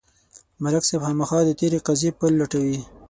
ملک 0.63 0.83
صاحب 0.89 1.01
خامخا 1.05 1.39
د 1.45 1.51
تېرې 1.59 1.79
قضیې 1.87 2.11
پل 2.19 2.31
لټوي. 2.39 2.77